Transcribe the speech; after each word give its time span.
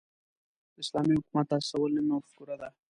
د 0.73 0.75
اسلامي 0.83 1.13
حکومت 1.19 1.45
تاسیسول 1.51 1.89
نوې 1.95 2.07
مفکوره 2.21 2.55
ده. 2.61 2.69